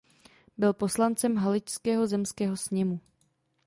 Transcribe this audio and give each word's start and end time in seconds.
Byl 0.57 0.73
poslancem 0.73 1.35
Haličského 1.37 2.07
zemského 2.07 2.57
sněmu. 2.57 2.99